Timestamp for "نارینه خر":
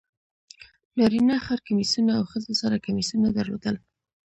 0.97-1.59